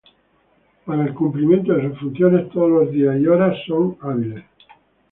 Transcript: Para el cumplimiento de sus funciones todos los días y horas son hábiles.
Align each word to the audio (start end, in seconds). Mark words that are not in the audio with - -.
Para 0.83 1.03
el 1.05 1.13
cumplimiento 1.13 1.73
de 1.75 1.89
sus 1.91 1.99
funciones 1.99 2.49
todos 2.49 2.71
los 2.71 2.91
días 2.91 3.19
y 3.19 3.27
horas 3.27 3.55
son 3.67 3.97
hábiles. 4.01 4.43